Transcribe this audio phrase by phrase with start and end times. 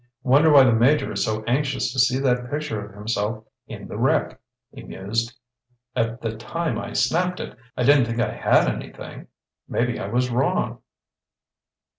[0.23, 3.99] "Wonder why the Major is so anxious to see that picture of himself in the
[3.99, 4.39] wreck?"
[4.73, 5.37] he mused.
[5.95, 9.27] "At the time I snapped it I didn't think I had anything.
[9.69, 10.79] Maybe I was wrong."